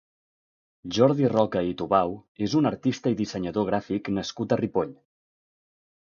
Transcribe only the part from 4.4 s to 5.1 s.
a Ripoll.